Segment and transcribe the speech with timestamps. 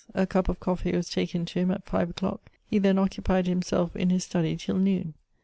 [0.15, 3.95] A cup of coffee was taken to him at five o'clock; he then occupied himself
[3.95, 5.13] in his study till noon.